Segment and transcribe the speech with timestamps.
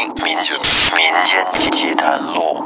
[0.00, 0.56] 民间
[0.96, 2.64] 民间奇谈录。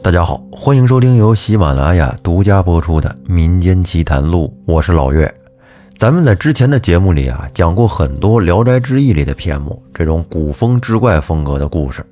[0.00, 5.34] 大家好，欢迎收听由喜马拉雅独家播出的《民间奇谈录》，我是老岳。
[5.96, 12.06] 咱们在之前的节目里啊，讲过很多《聊斋志异》里的篇目，这种古风志怪风格的故事，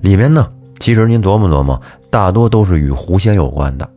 [0.00, 3.90] 里面呢，其实您琢磨琢磨，大多都是与狐仙有关的，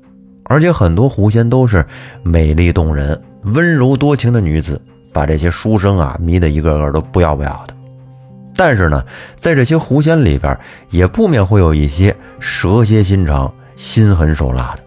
[0.46, 1.86] 而且很多狐仙都是
[2.24, 4.82] 美丽动人、温柔多情的女子，
[5.18, 7.76] 把这些书生啊迷得一个个都不要不要的。
[8.56, 9.04] 但是呢，
[9.40, 10.56] 在这些狐仙里边，
[10.92, 14.84] 也不免会有一些蛇蝎心肠、心狠手辣的。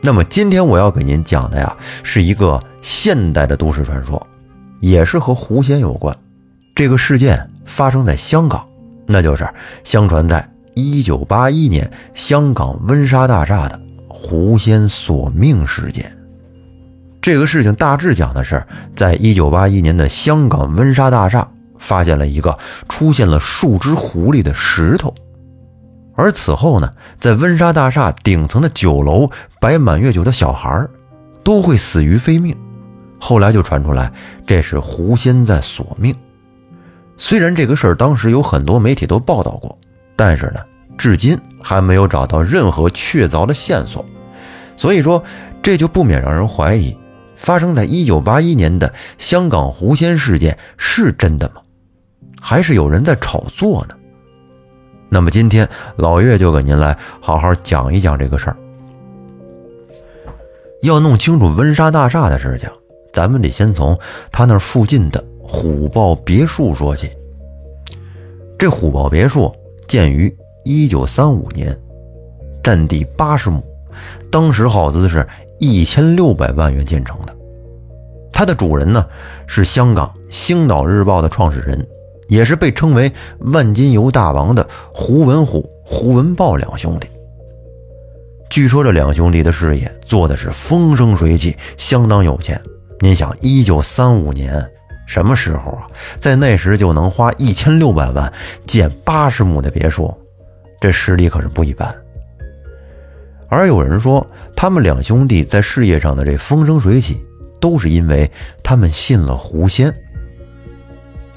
[0.00, 4.24] 那么今天我要给您讲的呀，是一个现代的都市传说，
[4.78, 6.16] 也是和狐仙有关。
[6.72, 8.64] 这个事件发生在香港，
[9.06, 9.44] 那就是
[9.82, 16.19] 相传在1981年香港温莎大厦的狐仙索命事件。
[17.20, 18.64] 这个事情大致讲的是，
[18.96, 21.46] 在1981年的香港温莎大厦。
[21.82, 22.58] 发现了一个
[22.90, 25.14] 出现了数只狐狸的石头，
[26.14, 30.86] 而此后呢，在温莎大厦顶层的酒楼摆满月酒的小孩
[31.42, 32.54] 都会死于非命。
[33.18, 34.12] 后来就传出来
[34.46, 36.14] 这是狐仙在索命。
[37.16, 39.78] 虽然这个事儿当时有很多媒体都报道过，
[40.14, 40.60] 但是呢，
[40.98, 44.04] 至今还没有找到任何确凿的线索。
[44.76, 45.24] 所以说，
[45.62, 46.94] 这就不免让人怀疑，
[47.40, 51.62] 发生在1981年的香港狐仙事件是真的吗？
[52.38, 53.94] 还是有人在炒作呢。
[55.08, 58.56] 那么今天老岳就给您来好好讲一讲这个事儿。
[60.82, 62.68] 要弄清楚温莎大厦的事情，
[63.12, 63.98] 咱们得先从
[64.30, 67.10] 他那附近的虎豹别墅说起。
[68.58, 69.50] 这虎豹别墅
[69.88, 71.74] 建于一九三五年，
[72.62, 73.64] 占地八十亩，
[74.30, 75.26] 当时耗资是
[75.60, 77.36] 一千六百万元建成的。
[78.32, 79.06] 它的主人呢
[79.46, 81.86] 是香港《星岛日报》的创始人。
[82.30, 87.08] 也是被称为万金油大王的胡文虎、胡文豹两兄弟。
[88.48, 92.62] 据说这两兄弟的事业做的是风生水起，相当有钱。
[93.00, 94.64] 您想，一九三五年
[95.08, 95.88] 什么时候啊？
[96.20, 98.32] 在那时就能花一千六百万
[98.64, 100.16] 建八十亩的别墅，
[100.80, 101.92] 这实力可是不一般。
[103.50, 107.22] 而有人说，他们两兄弟在事业上的这风生水起，
[107.60, 108.30] 都是因为
[108.62, 109.92] 他们信了狐仙。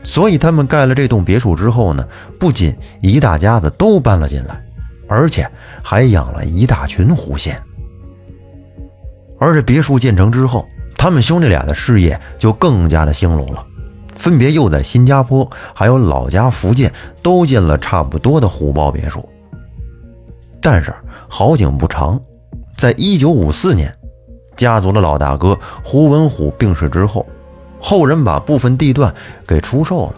[0.03, 2.07] 所以他们盖了这栋别墅之后呢，
[2.39, 4.63] 不仅一大家子都搬了进来，
[5.07, 5.49] 而且
[5.81, 7.59] 还养了一大群狐仙。
[9.39, 13.65] 而这别墅建成之后，他们兄弟俩的事业就更加的兴隆了，
[14.15, 19.27] 分别又在新加坡还有老家福建都建了差不多的虎豹别墅。
[20.61, 20.93] 但是
[21.35, 22.21] 好景不长，
[22.77, 23.91] 在一九五四年，
[24.55, 27.25] 家族的老大哥胡文虎病逝之后。
[27.79, 29.11] 后人把部分地段
[29.47, 30.15] 给出售了，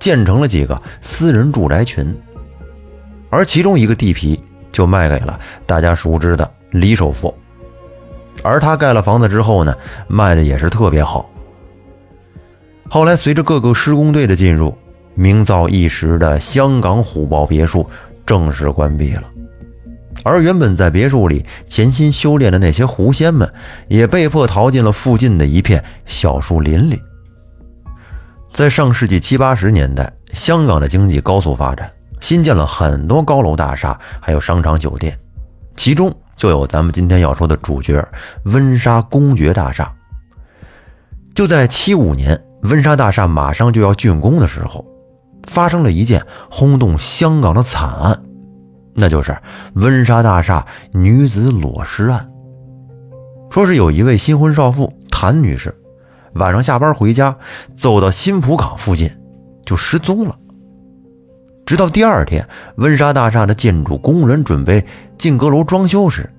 [0.00, 2.12] 建成了几个私人住宅群，
[3.30, 7.32] 而其中一个地皮就卖给了大家熟知的李首富。
[8.42, 9.72] 而他盖了房子之后呢，
[10.08, 11.30] 卖的也是特别好。
[12.90, 14.76] 后来随着各个施工队的进入，
[15.14, 17.88] 名噪一时的香港虎豹别墅
[18.26, 19.22] 正式关闭了，
[20.26, 23.48] 而原本在别墅里潜心修炼的那些狐仙们，
[23.86, 27.00] 也被迫逃进了附近的一片小树林里。
[28.52, 31.88] 在上世纪七八十年代，香港的经济高速发展，
[32.20, 35.16] 新建了很多高楼大厦，还有商场、酒店，
[35.76, 38.04] 其中就有咱们今天要说的主角——
[38.46, 39.94] 温莎公爵大厦。
[41.36, 44.84] 就在七五年，温莎大厦马上就要竣工的时候，
[45.44, 48.22] 发生了一件轰动香港的惨案，
[48.96, 49.36] 那就是
[49.74, 52.28] 温莎大厦女子裸尸案。
[53.50, 55.74] 说是有一位新婚少妇谭女士。
[56.34, 57.34] 晚上下班回家，
[57.76, 59.10] 走到新浦港附近，
[59.64, 60.36] 就失踪了。
[61.64, 62.46] 直到第二天，
[62.76, 64.84] 温莎大厦的建筑工人准备
[65.16, 66.30] 进阁楼装修时，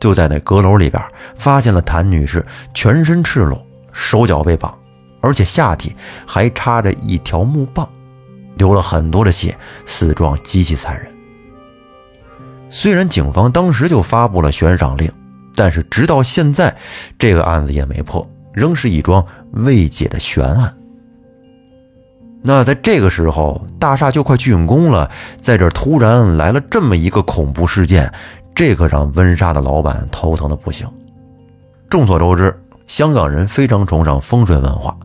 [0.00, 1.02] 就在那阁楼里边
[1.36, 4.74] 发现了谭女士全身赤裸，手脚被绑，
[5.20, 5.94] 而且下体
[6.26, 7.86] 还插着一条木棒，
[8.56, 11.19] 流了很多的血，死状极其残忍。
[12.70, 15.10] 虽然警方当时就发布了悬赏令，
[15.54, 16.74] 但是直到现在，
[17.18, 18.26] 这个案子也没破。
[18.52, 20.74] 仍是一桩未解的悬案。
[22.42, 25.08] 那在这个时候，大厦就快竣工了，
[25.40, 28.12] 在这突然来了这么一个恐怖事件，
[28.54, 30.88] 这可让温莎的老板头疼的不行。
[31.88, 34.96] 众所周知，香港人非常崇尚风水文化，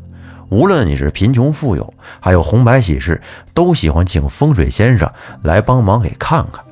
[0.50, 3.22] 无论你是贫穷富有，还有红白喜事，
[3.54, 5.08] 都喜欢请风水先生
[5.44, 6.65] 来帮忙给看看，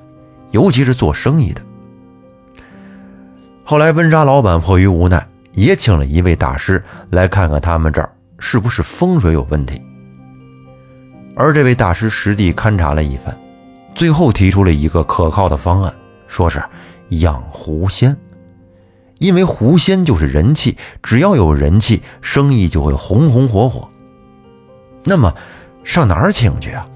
[0.53, 1.61] 尤其是做生意的。
[3.63, 5.27] 后来，温莎老板迫于无奈。
[5.55, 9.79] 也请了一位大师来看看他们这儿是不是风水有问题。
[11.35, 13.37] 而这位大师实地勘察了一番，
[13.93, 15.93] 最后提出了一个可靠的方案，
[16.27, 16.59] 说是
[17.09, 18.17] 养狐仙。
[19.19, 23.87] 因为狐仙就是人气，只要有人气，生意就会红红火火。
[25.03, 25.31] 那么，
[25.83, 26.87] 上哪儿请去啊？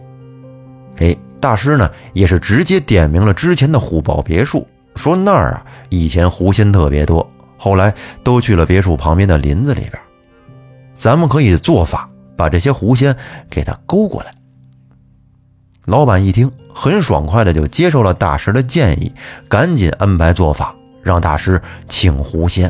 [0.97, 7.93] 哎，大师呢也是直接点明了之前的虎豹别墅，说那儿啊以前狐仙特别多，后来
[8.23, 9.93] 都去了别墅旁边的林子里边。
[10.95, 13.15] 咱们可以做法把这些狐仙
[13.49, 14.33] 给他勾过来。
[15.85, 19.11] 老板一听，很爽快的就接受了大师的建议，
[19.47, 20.75] 赶紧安排做法。
[21.03, 22.69] 让大师请狐仙。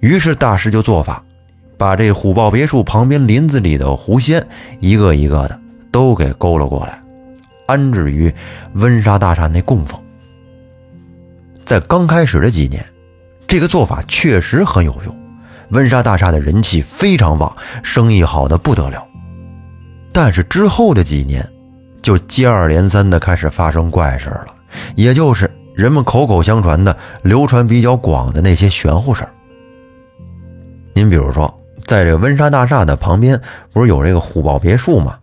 [0.00, 1.22] 于是大师就做法，
[1.76, 4.44] 把这虎豹别墅旁边林子里的狐仙
[4.80, 5.60] 一个一个的
[5.92, 7.00] 都给勾了过来，
[7.68, 8.34] 安置于
[8.72, 10.00] 温莎大厦内供奉。
[11.64, 12.84] 在刚开始的几年，
[13.46, 15.16] 这个做法确实很有用，
[15.68, 19.06] 温莎大厦的人气非常旺，生意好的不得了。
[20.12, 21.48] 但是之后的几年，
[22.02, 24.48] 就接二连三的开始发生怪事了，
[24.96, 25.48] 也就是。
[25.78, 29.30] 人们口口相传的、流传比较广的那些玄乎事儿，
[30.92, 31.56] 您比如说，
[31.86, 33.40] 在这温莎大厦的旁边，
[33.72, 35.16] 不是有这个虎豹别墅吗？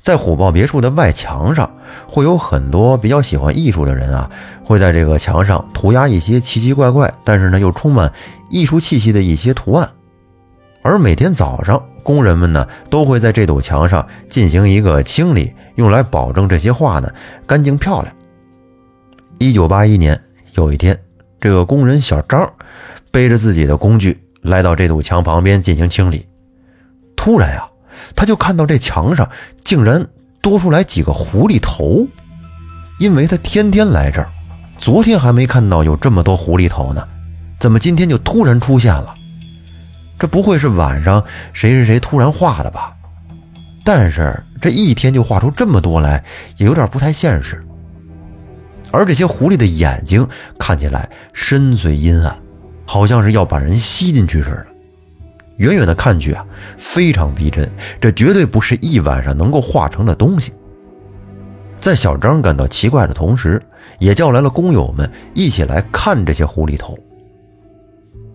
[0.00, 1.70] 在虎豹别墅的外墙上，
[2.06, 4.30] 会有很多比较喜欢艺术的人啊，
[4.64, 8.12] 会在这个墙上涂鸦一些奇奇怪怪，但是呢又充满
[8.48, 9.88] 艺术气息的一些图案。
[10.82, 17.12] 而每天早上，工人们呢都会在这堵墙上进行一个清理，用来保证这些画呢
[17.46, 18.14] 干净漂亮。
[19.38, 20.18] 一九八一年
[20.52, 20.98] 有一天，
[21.40, 22.50] 这个工人小张
[23.10, 26.26] 背着自己的工具来到这堵墙旁边进行清理。
[27.14, 27.68] 突然呀，
[28.16, 29.28] 他就看到这墙上
[29.62, 30.06] 竟然
[30.40, 32.06] 多出来几个狐狸头。
[32.98, 34.28] 因为他天天来这儿，
[34.76, 37.06] 昨天还没看到有这么多狐狸头呢，
[37.60, 39.14] 怎么今天就突然出现了？
[40.18, 41.22] 这不会是晚上
[41.52, 42.92] 谁谁谁突然画的吧？
[43.84, 46.24] 但是这一天就画出这么多来，
[46.56, 47.64] 也有点不太现实。
[48.90, 50.26] 而这些狐狸的眼睛
[50.58, 52.36] 看起来深邃阴暗，
[52.84, 54.66] 好像是要把人吸进去似的。
[55.58, 56.44] 远远的看去啊，
[56.76, 57.70] 非常逼真，
[58.00, 60.52] 这绝对不是一晚上能够画成的东西。
[61.78, 63.62] 在小张感到奇怪的同时，
[64.00, 66.98] 也叫来了工友们一起来看这些狐狸头。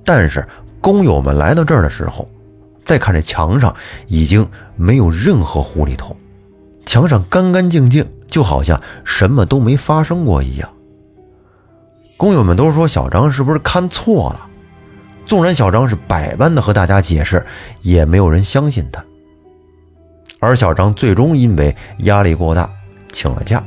[0.06, 0.48] 但是
[0.80, 2.30] 工友们来到这儿的时候，
[2.86, 3.76] 再看这墙上
[4.08, 4.48] 已经
[4.78, 6.16] 没有任何狐狸头，
[6.86, 8.08] 墙上干干净净。
[8.34, 10.68] 就好像什么都没发生过一样。
[12.18, 14.48] 工友们都说小张是不是看错了？
[15.26, 17.46] 纵然小张是百般的和大家解释，
[17.82, 19.04] 也没有人相信他。
[20.40, 22.70] 而小张最终因为压力过大
[23.12, 23.64] 请了假。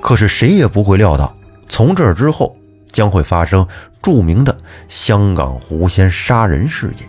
[0.00, 1.36] 可是谁也不会料到，
[1.68, 2.56] 从这之后
[2.90, 3.66] 将会发生
[4.02, 4.56] 著名的
[4.88, 7.08] 香港狐仙杀人事件。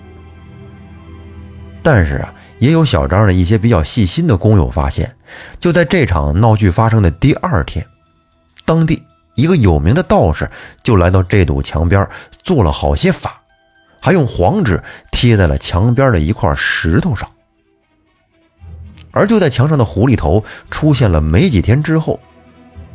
[1.81, 2.33] 但是啊。
[2.61, 5.15] 也有小张的一些比较细心的工友发现，
[5.59, 7.83] 就在这场闹剧发生的第二天，
[8.65, 9.01] 当地
[9.41, 10.49] 一个有名的道士
[10.83, 12.07] 就来到这堵墙边
[12.43, 13.41] 做了好些法，
[13.99, 17.27] 还用黄纸贴在了墙边的一块石头上。
[19.09, 22.19] 而就在墙上的狐狸头出现了没几天之后，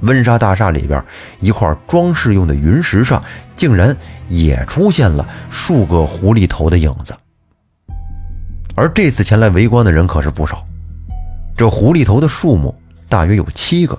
[0.01, 1.05] 温莎大厦里边
[1.41, 3.23] 一块装饰用的云石上
[3.57, 3.95] 竟然
[4.29, 7.13] 也出现了数个狐狸头的影子。
[8.75, 10.65] 而这次前来围观的人可是不少，
[11.57, 12.75] 这狐狸头的数目
[13.09, 13.99] 大约有七个，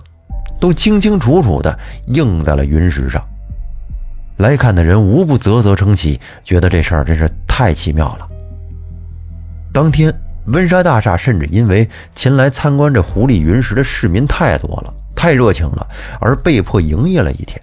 [0.60, 3.24] 都清清楚楚地映在了云石上。
[4.38, 8.28] 来看的人无不啧啧称奇，觉得这事儿真是太奇妙了。
[9.74, 10.14] 当天，
[10.48, 15.88] 温莎大厦甚至因为前来参观这狐狸云石的市民太多了，太热情了，
[16.20, 17.62] 而被迫营业了一天。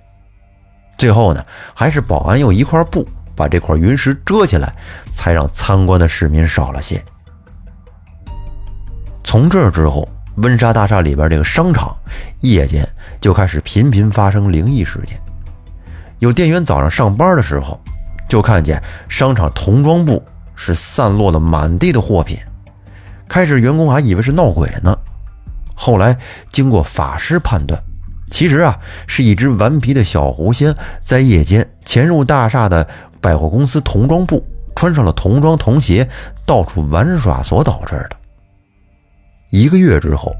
[0.99, 3.07] 最后呢，还是保安用一块布。
[3.37, 4.73] 把这块云石遮起来，
[5.11, 7.03] 才让参观的市民少了些。
[9.25, 11.97] 从这之后，温莎大厦里边这个商场
[12.41, 12.87] 夜间
[13.21, 15.19] 就开始频频发生灵异事件。
[16.19, 17.81] 有店员早上上班的时候，
[18.29, 20.23] 就看见商场童装部
[20.55, 22.39] 是散落了满地的货品。
[23.29, 24.97] 开始员工还以为是闹鬼呢，
[25.75, 26.17] 后来
[26.51, 27.81] 经过法师判断，
[28.31, 30.75] 其实啊是一只顽皮的小狐仙
[31.05, 32.87] 在夜间潜入大厦的。
[33.21, 36.07] 百货公司童装部穿上了童装童鞋，
[36.45, 38.17] 到处玩耍所导致的。
[39.55, 40.35] 一个月之后，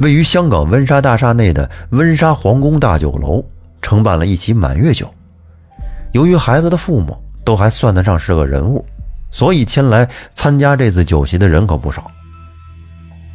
[0.00, 3.40] 位于香港温莎大厦内的温莎皇宫大酒楼
[3.80, 5.08] 承办了一起满月酒。
[6.10, 8.84] 由于孩子的父母都还算得上是个人物，
[9.30, 12.10] 所以前来参加这次酒席的人可不少。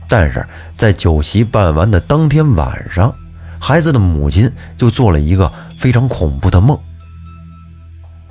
[0.10, 0.46] 但是
[0.76, 3.16] 在酒席办完的当天晚上，
[3.58, 6.78] 孩子的母亲就做了一个非常恐怖的梦。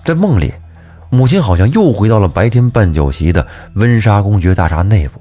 [0.05, 0.53] 在梦里，
[1.09, 5.19] 母亲好像又回到了白天办酒席的温莎公爵大厦内部，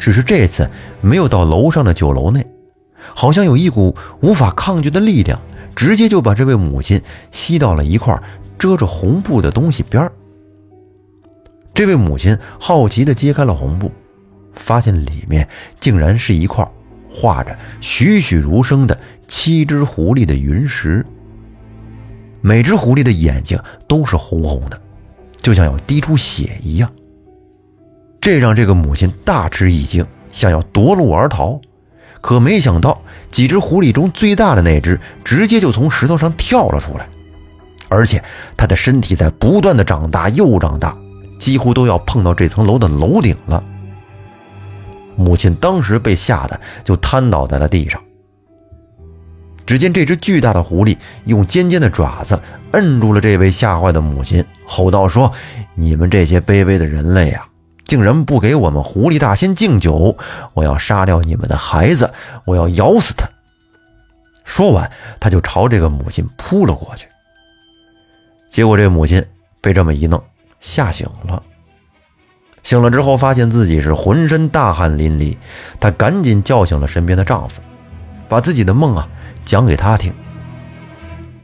[0.00, 0.68] 只是这次
[1.02, 2.44] 没有到楼上的酒楼内，
[3.14, 5.38] 好像有一股无法抗拒的力量，
[5.76, 8.20] 直接就把这位母亲吸到了一块
[8.58, 10.10] 遮着红布的东西边儿。
[11.74, 13.92] 这位母亲好奇地揭开了红布，
[14.54, 15.46] 发现里面
[15.78, 16.66] 竟然是一块
[17.12, 21.04] 画着栩栩如生的七只狐狸的云石，
[22.40, 24.80] 每只狐狸的眼睛都是红红的。
[25.42, 26.90] 就像要滴出血一样，
[28.20, 31.60] 这让这个母亲大吃一惊，想要夺路而逃，
[32.20, 33.00] 可没想到
[33.30, 37.08] 几只狐狸中最大的那只直接就从石头上跳了出来，
[37.88, 38.22] 而且
[38.56, 40.96] 它的身体在不断的长大又长大，
[41.38, 43.64] 几乎都要碰到这层楼的楼顶了。
[45.16, 48.02] 母亲当时被吓得就瘫倒在了地上。
[49.66, 50.96] 只见这只巨大的狐狸
[51.26, 52.40] 用尖尖的爪子
[52.72, 55.32] 摁住了这位吓坏的母亲，吼道：“说
[55.74, 57.46] 你们这些卑微的人类啊，
[57.90, 60.16] 竟然不给我们狐狸大仙敬酒！
[60.54, 63.28] 我要杀掉你们的孩子，我要咬死他！”
[64.46, 67.08] 说完，他就朝这个母亲扑了过去。
[68.48, 69.26] 结果这母亲
[69.60, 70.22] 被这么一弄，
[70.60, 71.42] 吓醒了。
[72.62, 75.36] 醒了之后，发现自己是浑身大汗淋漓，
[75.80, 77.60] 她赶紧叫醒了身边的丈夫，
[78.28, 79.08] 把自己的梦啊。
[79.44, 80.14] 讲给他听，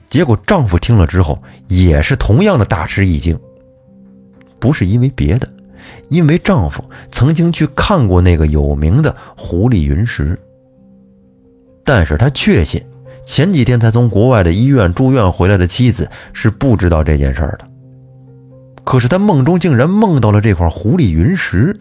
[0.08, 3.36] 结果丈夫听了之后也是同样的大吃一惊。
[4.60, 5.52] 不是因为别的，
[6.08, 10.38] 因为丈夫曾经去看过那个有名的狐狸云石。
[11.84, 12.84] 但是他确信，
[13.24, 17.60] 前几天才从国外的医院住院回来的妻子是不知道这件事的。
[18.84, 21.76] 可是他梦中竟然梦到了这块狐狸云石，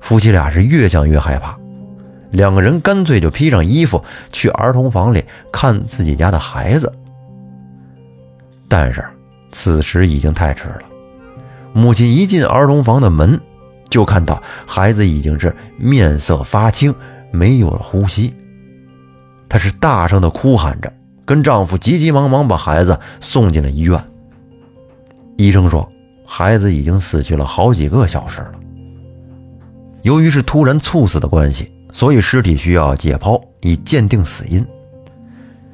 [0.00, 1.58] 夫妻俩是越想越害怕。
[2.30, 6.90] 两个人干脆就披上衣服去儿童房里看自己家的孩子，
[8.68, 9.04] 但是
[9.50, 10.82] 此时已经太迟了。
[11.72, 13.40] 母亲一进儿童房的门，
[13.88, 16.94] 就看到孩子已经是面色发青，
[17.30, 18.34] 没有了呼吸。
[19.48, 20.92] 她是大声的哭喊着，
[21.24, 24.02] 跟丈夫急急忙忙把孩子送进了医院。
[25.36, 25.90] 医生说，
[26.26, 28.54] 孩子已经死去了好几个小时了。
[30.02, 31.70] 由于是突然猝死的关系。
[31.94, 34.66] 所以尸体需要解剖以鉴定死因。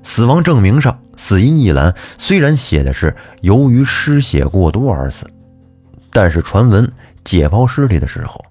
[0.03, 5.31] 死亡证明上死因一栏虽然写的是由于失血过多而死，
[6.11, 6.91] 但是传闻
[7.25, 8.45] 解剖尸体的时候，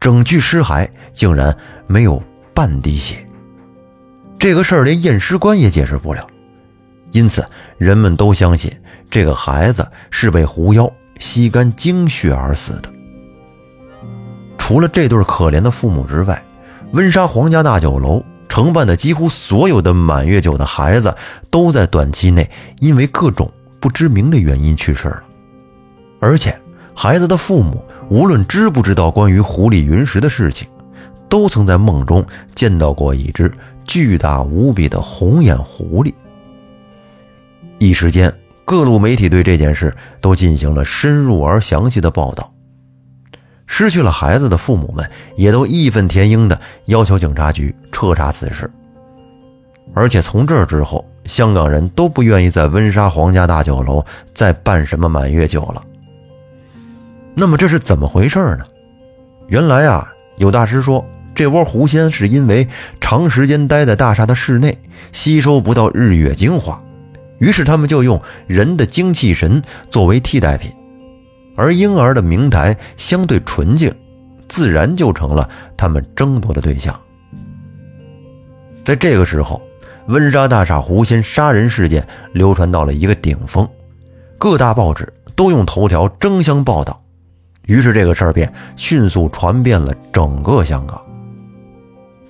[0.00, 2.22] 整具尸骸竟然没有
[2.54, 3.16] 半滴血。
[4.38, 6.26] 这个事儿连验尸官也解释不了，
[7.12, 7.44] 因此
[7.78, 8.72] 人们都相信
[9.10, 10.90] 这个孩子是被狐妖
[11.20, 12.92] 吸干精血而死的。
[14.58, 16.42] 除了这对可怜的父母之外，
[16.92, 21.14] 温莎皇家大酒楼承办的几乎所有的满月酒的孩子，
[21.50, 22.50] 都在短期内
[22.80, 25.22] 因为各种不知名的原因去世了。
[26.20, 26.56] 而且，
[26.94, 30.68] 孩子的父母无论知不知道关于狐狸云石的事情，
[31.28, 33.50] 都曾在梦中见到过一只
[33.84, 36.12] 巨大无比的红眼狐狸。
[37.78, 38.32] 一时间，
[38.64, 42.52] 各路媒体对这件事都进行了深入而详细的报道。
[43.66, 48.70] 失去了孩子的父母们也都义愤填膺地要求警察局彻查此事。
[49.94, 55.82] 而且从这之后，香港人都不愿意在温莎皇家大酒楼再办什么满月酒了。
[57.34, 58.64] 那么这是怎么回事呢？
[59.48, 62.68] 原来啊，有大师说，这窝狐仙是因为
[63.00, 64.76] 长时间待在大厦的室内，
[65.12, 66.82] 吸收不到日月精华，
[67.38, 70.70] 于是他们就用人的精气神作为替代品。
[71.56, 73.92] 而婴儿的明台相对纯净，
[74.48, 76.98] 自然就成了他们争夺的对象。
[78.84, 79.60] 在这个时候，
[80.06, 83.68] 温莎大厦狐仙杀人事件流传到了一个顶峰，
[84.38, 87.02] 各大报纸都用头条争相报道，
[87.66, 91.00] 于是这个事儿便迅速传遍了整个香港。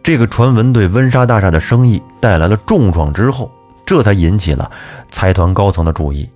[0.03, 3.51] 这个传闻对温莎大厦的生意带来了重创之后，
[3.87, 4.71] 这才引起了
[5.11, 6.29] 财团高层的注意。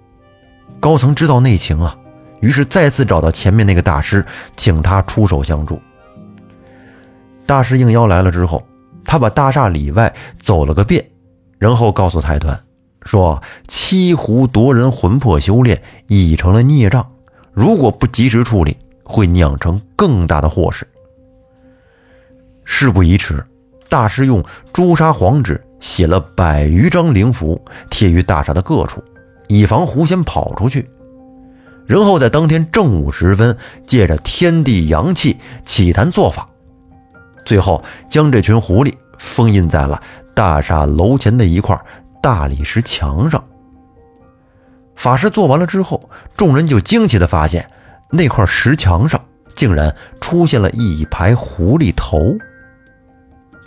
[0.79, 1.97] 高层知道内情啊。
[2.41, 4.25] 于是再次找到前面那个大师，
[4.59, 5.81] 请他出手相助。
[7.47, 8.63] 大师应邀来了之后，
[9.07, 11.03] 他把大厦里外走了个遍，
[11.59, 12.57] 然后告诉财团
[13.03, 17.11] 说：“七狐夺人魂魄修炼已成了孽障，
[17.53, 18.77] 如果不及时处理，
[19.07, 20.87] 会酿成更大的祸事。”
[22.65, 23.43] 事不宜迟，
[23.89, 29.03] 大师用朱砂黄纸写了百余张灵符，贴于大厦的各处，
[29.47, 30.91] 以防狐仙跑出去。
[31.87, 36.49] 然后在当天正午时分，借着天地阳气起坛做法，
[37.45, 40.03] 最后将这群狐狸封印在了
[40.35, 41.81] 大厦楼前的一块
[42.21, 43.43] 大理石墙上。
[44.97, 47.71] 法师做完了之后，众人就惊奇地发现，
[48.11, 49.23] 那块石墙上
[49.55, 52.37] 竟然出现了一排狐狸头。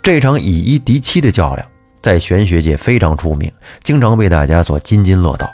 [0.02, 1.66] 这场以一敌七的较量，
[2.02, 5.50] 在玄学界非常出名，经常被大家所津津乐道。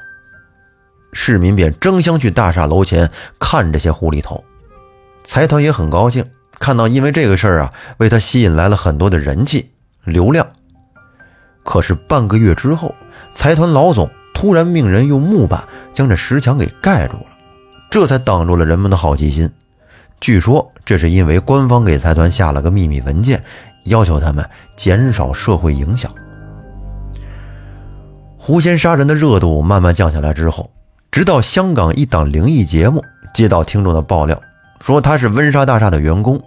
[1.13, 4.45] 市民便争相去大厦楼前看这些狐狸头。
[5.25, 6.25] 财团也很高兴，
[6.59, 9.71] 看到因为这个事儿啊，为他吸引来了很多的人气
[10.05, 10.47] 流量。
[11.65, 12.95] 可是半个月之后，
[13.35, 17.27] 财团老总突然命人用木板将这石墙给盖住了，
[17.97, 19.51] 这才挡住了人们的好奇心。
[20.21, 23.43] 据说这是因为官方给财团下了个秘密文件。
[23.85, 26.13] 要求他们减少社会影响。
[28.37, 30.71] 狐仙杀人的热度慢慢降下来之后，
[31.11, 34.39] 直到香港一档灵异节目接到听众的爆料，
[34.83, 36.39] 说他是温莎大厦的员工，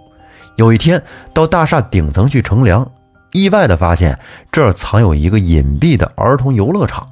[0.55, 1.01] 有一天
[1.33, 2.87] 到大厦顶层去乘凉，
[3.31, 4.19] 意外的发现
[4.51, 7.07] 这儿藏有一个隐蔽的儿童游乐场。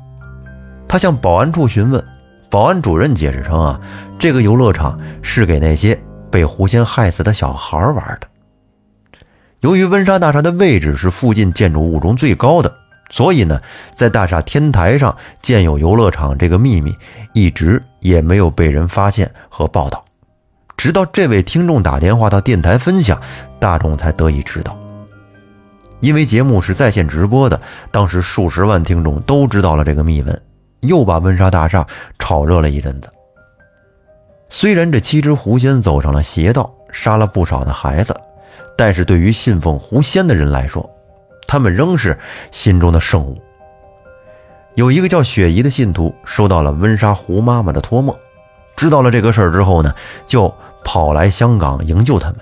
[0.88, 2.06] 他向保安处询问，
[2.50, 3.82] 保安主任解释称啊，
[4.18, 6.00] 这个游乐场是给那些
[6.32, 8.28] 被狐仙害死的小孩玩的。
[9.62, 12.74] 由于温莎大厦的位置是附近建筑物中最高的，
[13.10, 13.60] 所以呢，
[13.96, 16.96] 在大厦天台上建有游乐场这个秘密
[17.34, 20.06] 一直也没有被人发现和报道。
[20.78, 23.20] 直到这位听众打电话到电台分享，
[23.60, 24.78] 大众才得以知道。
[26.02, 30.42] 因为节目是在线直播的，当时数十万听众都知道了这个秘闻，
[30.82, 31.86] 又把温莎大厦
[32.20, 33.12] 炒热了一阵子。
[34.50, 38.16] 虽然这七只狐仙走上了邪道，杀了不少的孩子。
[38.78, 40.88] 但是对于信奉狐仙的人来说，
[41.48, 42.18] 他们仍是
[42.52, 43.42] 心中的圣物。
[44.76, 48.16] 有一个叫雪姨的信徒收到了温莎胡妈妈的托梦，
[48.76, 49.94] 知道了这个事儿之后呢，
[50.28, 50.54] 就
[50.84, 52.38] 跑来香港营救他们。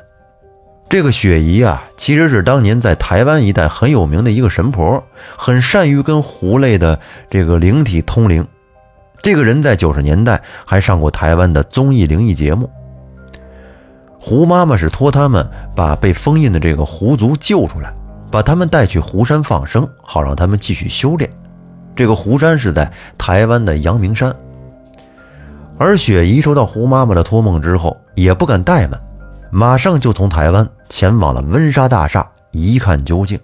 [0.87, 5.03] 这个雪姨啊，其实是当年在台湾一带很有名的一个神婆，
[5.35, 6.99] 很善于跟狐类的
[7.29, 8.47] 这个灵体通灵。
[9.21, 12.69] 这个人在九十年代还上过台湾的综艺灵异节目。
[14.19, 17.91] 胡妈妈是托他们把被封印的这个狐族救出来，
[18.31, 21.29] 把他们带去湖山放生，好让他们继续修炼。
[21.95, 24.33] 这个湖山是在台湾的阳明山。
[25.77, 29.01] 而雪姨收到胡妈妈的托梦之后，也不敢怠慢，
[29.51, 33.39] 马上就从台湾前往了温莎大厦一看究竟。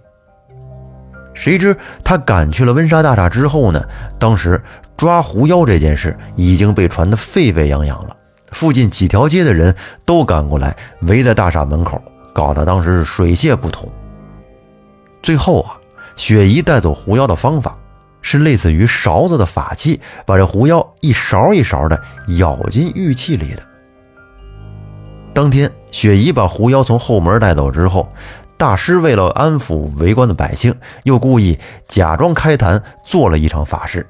[1.34, 3.82] 谁知他赶去了温莎大厦之后呢？
[4.20, 4.62] 当时
[4.98, 8.18] 抓狐妖这件事已经被传得沸沸扬扬了。
[8.52, 9.74] 附近几条街的人
[10.06, 12.02] 都赶过来，围在大厦门口，
[12.34, 13.90] 搞得当时是水泄不通。
[15.24, 15.78] 最后啊，
[16.18, 17.78] 雪姨带走狐妖的方法
[18.22, 23.64] 是类似于勺子的法器，把这狐妖一勺一勺的舀进玉器里的。
[25.34, 28.10] 当天，雪姨把狐妖从后门带走之后，
[28.58, 30.74] 大师为了安抚围观的百姓，
[31.04, 34.06] 又故意假装开坛做了一场法事。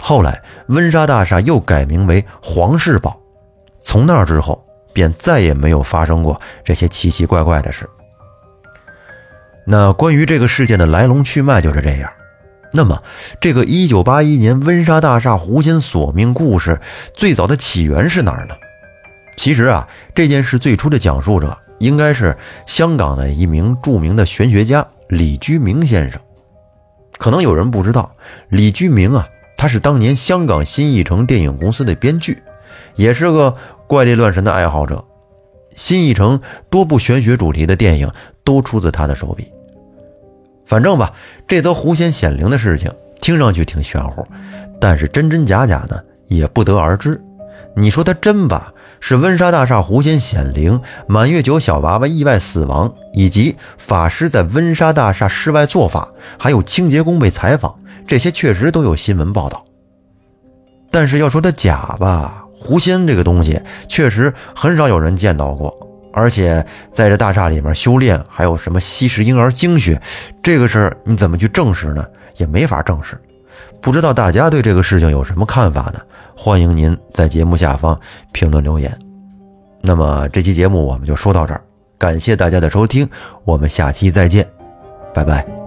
[0.00, 3.20] 后来，温莎大厦又改名为皇室堡。
[3.80, 7.88] 从那之后，便再也没有发生过这些奇奇怪怪的事。
[9.64, 12.12] 那关于这个事件的来龙去脉就是这样。
[12.72, 13.00] 那么，
[13.40, 16.80] 这个1981年温莎大厦狐仙索命故事
[17.14, 18.56] 最早的起源是哪儿呢？
[19.36, 26.20] 其实啊，这件事最初的讲述者应该是香港的一名著名的玄学家李居明先生。
[27.18, 28.12] 可能有人不知道，
[28.48, 29.26] 李居明啊。
[29.56, 32.42] 他是当年香港新艺城电影公司的编剧，
[32.96, 35.04] 也是个怪力乱神的爱好者。
[35.76, 38.10] 新艺城多部玄学主题的电影
[38.42, 39.52] 都出自他的手笔。
[40.66, 41.12] 反正吧，
[41.46, 42.90] 这则狐仙显灵的事情
[43.20, 44.26] 听上去挺玄乎，
[44.80, 47.22] 但是真真假假呢也不得而知。
[47.76, 57.76] 你说它真吧，是温莎大厦狐仙显灵，满月酒小娃娃意外死亡，以及法师在温莎大厦室外做法，还有清洁工被采访。
[58.06, 59.64] 这些确实都有新闻报道，
[60.92, 65.76] 但是要说它假吧，狐仙这个东西确实很少有人见到过，
[66.14, 70.00] 而且在这大厦里面修炼，还有什么吸食婴儿精血，
[70.40, 72.06] 这个事儿你怎么去证实呢？
[72.36, 73.20] 也没法证实。
[73.82, 76.00] 不知道大家对这个事情有什么看法呢？
[76.36, 77.98] 欢迎您在节目下方
[78.30, 78.96] 评论留言。
[79.80, 81.60] 那么这期节目我们就说到这儿，
[81.98, 83.08] 感谢大家的收听，
[83.44, 84.48] 我们下期再见，
[85.12, 85.61] 拜拜。